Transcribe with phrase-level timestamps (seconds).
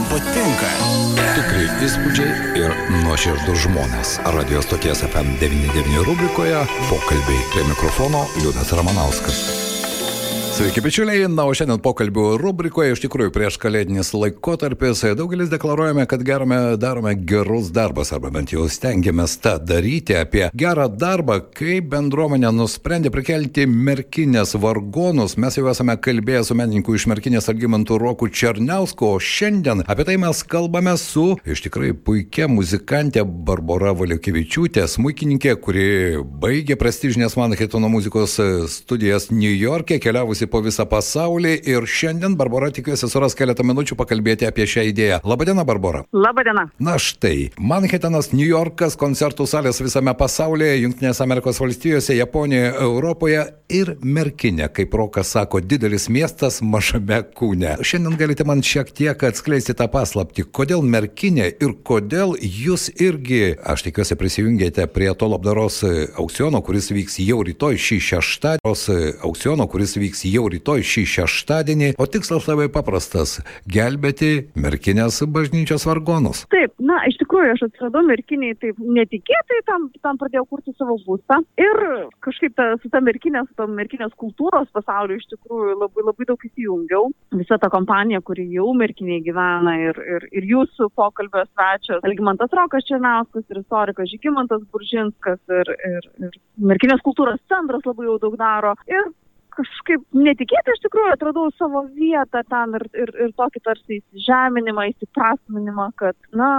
[0.00, 0.68] kam patinka.
[1.36, 4.16] Tikrai įspūdžiai ir nuoširdus žmonės.
[4.36, 9.69] Radio stoties FM99 rubrikoje pokalbiai prie mikrofono Liudas Ramanauskas.
[10.50, 11.28] Sveiki, bičiuliai.
[11.30, 17.12] Na, o šiandien pokalbių rubrikoje iš tikrųjų prieš kalėdinis laikotarpis daugelis deklaruojame, kad gerame, darome
[17.14, 20.16] gerus darbus, arba bent jau stengiamės tą daryti.
[20.18, 25.36] Apie gerą darbą, kaip bendruomenė nusprendė prikelti merkinės vargonus.
[25.38, 30.18] Mes jau esame kalbėję su menininku iš merkinės Algymantų Roku Černiausku, o šiandien apie tai
[30.20, 35.88] mes kalbame su iš tikrai puikia muzikantė Barbara Valiukevičiūtė, smūkininkė, kuri
[36.42, 38.36] baigė prestižinės Manhattano muzikos
[38.74, 44.48] studijas New York'e, keliavusi po visą pasaulį ir šiandien Barbara tikiuosi suras keletą minučių pakalbėti
[44.48, 45.20] apie šią idėją.
[45.28, 46.04] Labadiena, Barbara.
[46.16, 46.68] Labadiena.
[46.80, 53.94] Na štai, Manhattanas, New Yorkas, koncertų salės visame pasaulyje, Junktinės Amerikos valstijose, Japonijoje, Europoje ir
[54.02, 57.76] Merkinė, kaip Rokas sako, didelis miestas mažame kūne.
[57.86, 63.86] Šiandien galite man šiek tiek atskleisti tą paslapti, kodėl Merkinė ir kodėl jūs irgi, aš
[63.86, 65.82] tikiuosi, prisijungėte prie to labdaros
[66.18, 72.06] aukciono, kuris vyks jau rytoj šį šeštadienį, aukciono, kuris vyks jau rytoj šį šeštadienį, o
[72.06, 73.38] tikslas labai paprastas-
[73.76, 76.44] gelbėti merkinės bažnyčios vargonus.
[76.54, 81.40] Taip, na, iš tikrųjų, aš atsiradau merkiniai taip netikėtai, tam, tam pradėjau kurti savo būstą
[81.58, 86.26] ir kažkaip ta, su ta merkinė, su ta merkinės kultūros pasauliu iš tikrųjų labai labai
[86.26, 87.10] daug įsijungiau.
[87.32, 92.86] Visa ta kompanija, kuri jau merkiniai gyvena ir, ir, ir jūsų pokalbio svečias, Algymantas Rokas
[92.88, 96.38] Černauskas ir istorikas Žygimantas Buržinskas ir, ir, ir
[96.70, 98.74] merkinės kultūros centras labai jau daug daro.
[98.90, 99.10] Ir
[99.54, 105.90] kažkaip netikėtai iš tikrųjų atradau savo vietą ten ir, ir, ir tokį tarsi įsižeminimą, įsiprasminimą,
[106.00, 106.50] kad, na,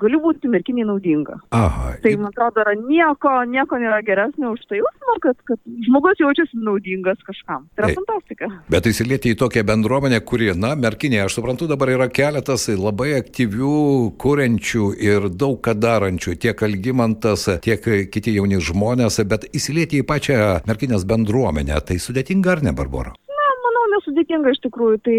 [0.00, 1.38] galiu būti merkiniai naudinga.
[1.54, 1.94] Aha.
[2.02, 6.60] Tai, man atrodo, yra nieko, nieko nėra geresnio už tai jausmą, kad, kad žmogus jaučiasi
[6.64, 7.68] naudingas kažkam.
[7.74, 8.00] Tai yra Taip.
[8.02, 8.50] fantastika.
[8.72, 13.74] Bet įsilieti į tokią bendruomenę, kuri, na, merkinė, aš suprantu, dabar yra keletas labai aktyvių,
[14.20, 20.38] kuriančių ir daug ką darančių, tiek Algymantas, tiek kiti jauni žmonės, bet įsilieti į pačią
[20.68, 23.14] merkinės bendruomenę, tai sudėtinga ar ne, Barbara?
[23.38, 25.00] Na, manau, nesudėtinga iš tikrųjų.
[25.06, 25.18] Tai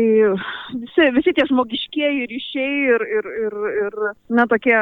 [0.84, 3.98] visi, visi tie žmogiškieji ryšiai ir, ir, ir, ir
[4.36, 4.78] na, tokie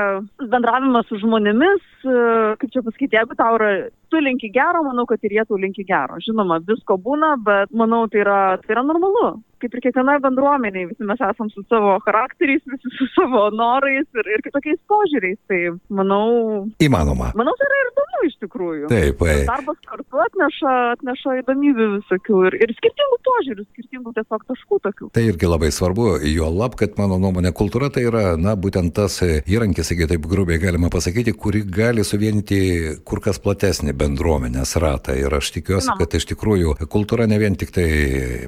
[0.54, 2.18] bendravimas su žmonėmis, e,
[2.62, 3.72] kaip čia pasakyti, jeigu tau yra,
[4.12, 6.20] tu linki gero, manau, kad ir jie tau linki gero.
[6.24, 9.38] Žinoma, visko būna, bet manau, tai yra, tai yra normalu.
[9.58, 14.28] Kaip ir kiekvienoje bendruomenėje, visi mes esam su savo charakteriais, visi su savo norais ir,
[14.36, 15.40] ir kitokiais požiūriais.
[15.50, 15.62] Tai
[15.98, 17.32] manau, Įmanoma.
[17.38, 18.90] manau, tai yra ir įdomu iš tikrųjų.
[18.92, 24.80] Taip, e, Darbas kartu atneša, atneša įdomybių visokių ir, ir skirtingų požiūrių, skirtingų tiesiog taškų
[24.86, 25.10] tokių.
[25.18, 29.18] Tai irgi labai svarbu, jo lab, kad mano nuomonė kultūra tai yra, na, būtent tas
[29.26, 32.62] e, įrankis, jeigu taip grubiai galima pasakyti, kuri gali suvienyti
[33.08, 35.16] kur kas platesnį bendruomenės ratą.
[35.18, 37.88] Ir aš tikiuosi, kad iš tikrųjų kultūra ne vien tik tai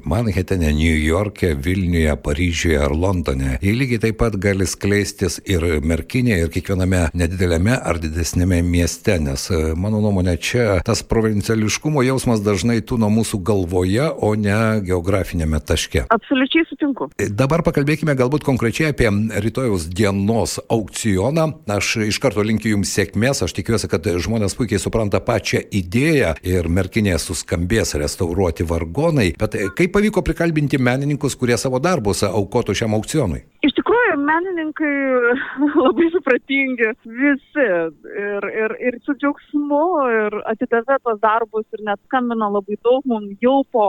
[0.08, 3.56] Manhattane, New York'e, Vilniuje, Paryžiuje ar Londone.
[3.62, 9.48] Jie lygiai taip pat gali skleistis ir Merkinėje, ir kiekviename nedidelėme ar didesnėme mieste, nes
[9.52, 16.06] e, mano nuomonė čia tas provinciališkumo jausmas dažnai tūno mūsų galvoje, o ne geografinėme taške.
[16.14, 17.10] Absoliučiai sutinku.
[17.30, 19.10] Dabar pakalbėkime galbūt konkrečiai apie
[19.42, 21.50] rytojus dienos aukcioną.
[21.70, 25.39] Aš iš karto linkiu Jums sėkmės, aš tikiuosi, kad žmonės puikiai supranta pačią
[25.80, 29.30] idėją ir merkinėje suskambės restauruoti vargonai.
[29.40, 33.42] Bet kaip pavyko prikalbinti menininkus, kurie savo darbus aukotų šiam aukcionui?
[33.66, 34.94] Iš tikrųjų, menininkai
[35.84, 39.86] labai supratingi visi ir, ir, ir su džiaugsmu
[40.16, 43.86] ir atidavė tos darbus ir net skambino labai daug mums jau po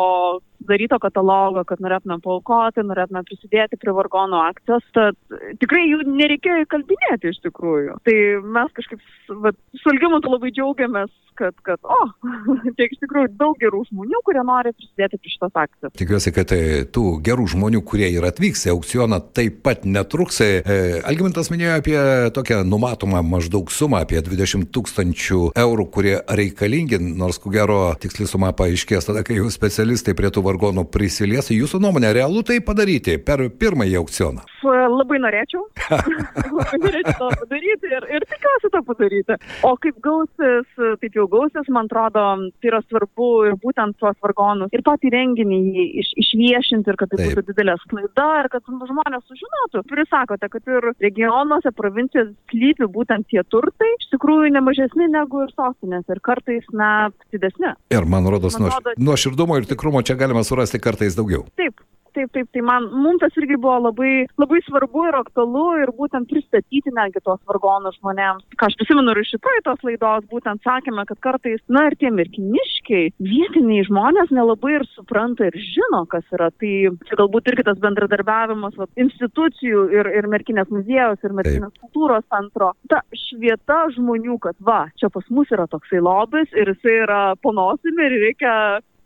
[0.61, 4.85] sudaryto katalogo, kad norėtume paukoti, norėtume prisidėti prie vargonų akcijos.
[4.95, 5.17] Tad
[5.61, 7.97] tikrai jų nereikėjo įkalbinėti iš tikrųjų.
[8.05, 8.17] Tai
[8.57, 9.01] mes kažkaip
[9.43, 11.99] vat, su Algimantu labai džiaugiamės, kad, kad o,
[12.77, 15.93] tiek iš tikrųjų daug gerų žmonių, kurie nori prisidėti prie šitos akcijos.
[15.97, 20.41] Tikiuosi, kad e, tų gerų žmonių, kurie ir atvyks į aukcioną, taip pat netruks.
[20.43, 20.61] E,
[21.07, 21.97] Algimantas minėjo apie
[22.35, 28.51] tokią numatomą maždaug sumą, apie 20 tūkstančių eurų, kurie reikalingi, nors ko gero tiksli suma
[28.55, 30.60] paaiškės tada, kai jau specialistai prie tų vargonų
[30.91, 31.49] prisilies.
[31.51, 34.45] Jūsų nuomonė, realu tai padaryti per pirmąjį aukcioną?
[34.61, 35.63] Labai norėčiau.
[36.57, 39.37] labai norėčiau to padaryti ir, ir tikiuosi to padaryti.
[39.65, 40.67] O kaip gausis,
[41.01, 42.25] taip jau gausis, man atrodo,
[42.61, 45.59] tai yra svarbu ir būtent tuos vargonus ir patį renginį
[46.03, 47.33] iš, išviešinti ir kad tai Taip.
[47.33, 49.83] būtų didelė sklaida ir kad žmonės sužinotų.
[49.89, 55.53] Turi sakote, kad ir regionuose, provincijose slypi būtent tie turtai, iš tikrųjų nemažesni negu ir
[55.57, 57.73] sostinėse ir kartais net didesni.
[57.93, 61.45] Ir man rodos, Man nuo, rodos- nuo širdumo ir tikrumo čia galima surasti kartais daugiau.
[61.59, 61.79] Taip,
[62.13, 64.11] taip, taip, tai man, mums tas irgi buvo labai,
[64.41, 68.45] labai svarbu ir aktualu ir būtent pristatyti netgi tos vargonus žmonėms.
[68.59, 72.11] Ką aš prisimenu ir iš šitoj tos laidos, būtent sakėme, kad kartais, na ir tie
[72.13, 76.51] merkiniškiai, vietiniai žmonės nelabai ir supranta ir žino, kas yra.
[76.61, 76.73] Tai
[77.07, 81.83] čia galbūt irgi tas bendradarbiavimas va, institucijų ir, ir merkinės muziejus ir merkinės taip.
[81.85, 82.73] kultūros centro.
[82.91, 88.07] Ta švieta žmonių, kad va, čia pas mus yra toksai lobis ir jisai yra ponosimi
[88.07, 88.55] ir reikia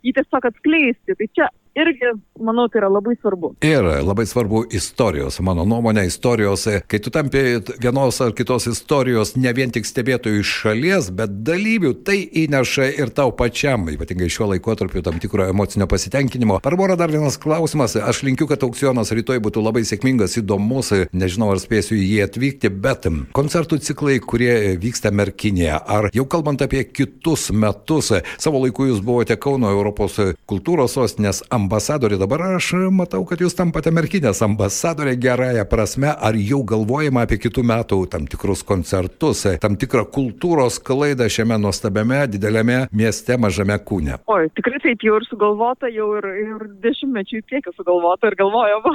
[0.06, 1.16] jį tiesiog atskleisti.
[1.18, 2.08] Tai čia irgi,
[2.40, 3.52] manau, tai yra labai svarbu.
[3.64, 7.42] Ir labai svarbu istorijos, mano nuomonė, istorijos, kai tu tampi
[7.82, 13.12] vienos ar kitos istorijos ne vien tik stebėtojų iš šalies, bet dalyvių, tai įneša ir
[13.16, 16.60] tau pačiam, ypatingai šiuo laikotarpiu, tam tikro emocinio pasitenkinimo.
[16.64, 17.96] Barbara, dar vienas klausimas.
[17.96, 22.72] Aš linkiu, kad aukcionas rytoj būtų labai sėkmingas, įdomus, nežinau, ar spėsiu į jį atvykti,
[22.72, 29.04] bet koncertų ciklai, kurie vyksta Merkinėje, ar jau kalbant apie kitus metus, savo laiku jūs
[29.04, 30.16] buvote Kauno Europos
[30.48, 32.18] kultūros sostinės ambasadorius ambasadorė.
[32.20, 36.12] Dabar aš matau, kad jūs tampate merkinės ambasadorė gerąją prasme.
[36.14, 42.22] Ar jau galvojama apie kitų metų tam tikrus koncertus, tam tikrą kultūros klaidą šiame nuostabiame,
[42.30, 44.20] dideliame mieste, mažame kūne?
[44.32, 48.94] Oi, tikrai taip jau ir sugalvota, jau ir, ir dešimtmečių į priekį sugalvota ir galvojama.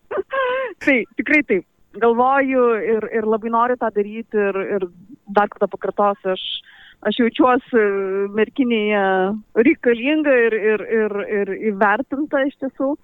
[0.86, 1.66] tai tikrai taip.
[1.96, 4.84] Galvoju ir, ir labai noriu tą daryti ir, ir
[5.32, 6.42] dar kartą pakartosiu, aš
[7.04, 7.84] aš jaučiuosi
[8.36, 9.04] merkinėje
[9.68, 12.96] reikalinga ir, ir, ir, ir įvertinta iš tiesų.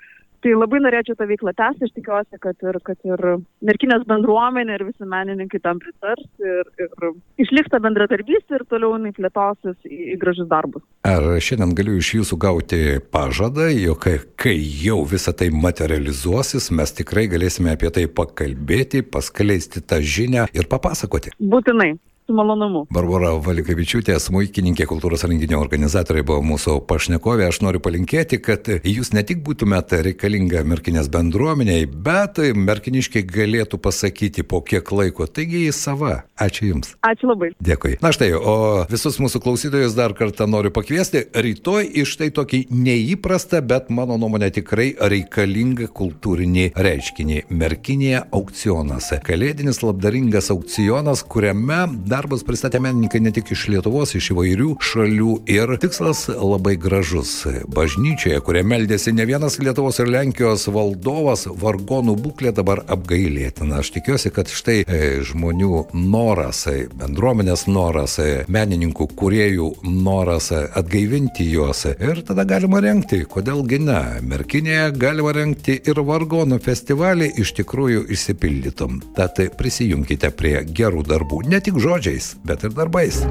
[0.42, 3.20] Tai labai norėčiau tą veiklą tęsti, aš tikiuosi, kad ir, kad ir
[3.62, 7.12] merkinės bendruomenė ir visi menininkai tam pritars ir, ir
[7.44, 10.82] išliks ta bendradarbystė ir toliau jinai plėtosis į, į gražius darbus.
[11.06, 12.82] Ar šiandien galiu iš jūsų gauti
[13.14, 20.02] pažadą, jog kai jau visa tai materializuosis, mes tikrai galėsime apie tai pakalbėti, paskleisti tą
[20.02, 21.36] žinią ir papasakoti?
[21.38, 21.92] Būtinai
[22.32, 22.86] su malonumu.
[22.92, 27.48] Barbara Valikavičiūtė, smūkininkė, kultūros renginio organizatorė buvo mūsų pašnekovė.
[27.50, 34.46] Aš noriu palinkėti, kad jūs ne tik būtumėte reikalinga merkinės bendruomeniai, bet merkiniškiai galėtų pasakyti
[34.48, 35.26] po kiek laiko.
[35.26, 36.22] Taigi į sava.
[36.40, 36.94] Ačiū Jums.
[37.06, 37.52] Ačiū labai.
[37.62, 37.98] Dėkui.
[38.02, 38.56] Na štai, o
[38.90, 44.50] visus mūsų klausytojus dar kartą noriu pakviesti rytoj iš tai tokį neįprastą, bet mano nuomonė
[44.56, 47.44] tikrai reikalingą kultūrinį reiškinį.
[47.52, 49.12] Merkinėje aukcionas.
[49.26, 51.82] Kalėdinis labdaringas aukcionas, kuriame
[52.22, 57.32] darbus pristatė menininkai ne tik iš Lietuvos, iš įvairių šalių ir tikslas labai gražus.
[57.74, 63.80] Bažnyčioje, kurie meldėsi ne vienas Lietuvos ir Lenkijos valdovas, vargonų būklė dabar apgailėtina.
[63.82, 71.48] Aš tikiuosi, kad štai e, žmonių noras, e, bendruomenės noras, e, menininkų, kuriejų noras atgaivinti
[71.50, 74.02] juos ir tada galima renkti, kodėlgi ne.
[74.30, 79.00] Merkinėje galima renkti ir vargonų festivalį iš tikrųjų išsipildytum.
[79.18, 83.22] Tad prisijunkite prie gerų darbų, ne tik žodžiai žodžiais, bet ir darbais.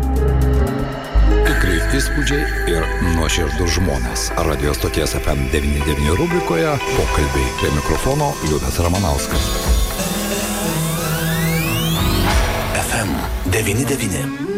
[1.46, 2.86] Tikrai įspūdžiai ir
[3.16, 4.32] nuoširdus žmonės.
[4.48, 9.50] Radio stoties FM99 rubrikoje pokalbiai prie mikrofono Liudas Ramanauskas.
[12.82, 14.51] FM99.